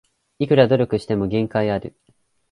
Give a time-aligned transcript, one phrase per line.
[0.39, 1.95] いくら努力しても限界ある